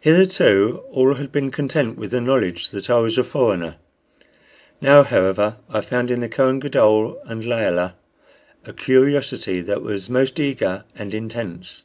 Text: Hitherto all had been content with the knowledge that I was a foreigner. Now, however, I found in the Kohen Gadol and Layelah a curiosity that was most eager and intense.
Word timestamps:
Hitherto 0.00 0.82
all 0.90 1.14
had 1.14 1.30
been 1.30 1.52
content 1.52 1.96
with 1.96 2.10
the 2.10 2.20
knowledge 2.20 2.70
that 2.70 2.90
I 2.90 2.98
was 2.98 3.16
a 3.16 3.22
foreigner. 3.22 3.76
Now, 4.80 5.04
however, 5.04 5.54
I 5.70 5.80
found 5.82 6.10
in 6.10 6.18
the 6.18 6.28
Kohen 6.28 6.58
Gadol 6.58 7.20
and 7.26 7.44
Layelah 7.44 7.94
a 8.64 8.72
curiosity 8.72 9.60
that 9.60 9.80
was 9.82 10.10
most 10.10 10.40
eager 10.40 10.82
and 10.96 11.14
intense. 11.14 11.84